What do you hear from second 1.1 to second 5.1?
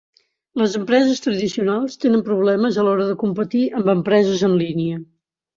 tradicionals tenen problemes a l'hora de competir amb empreses en línia.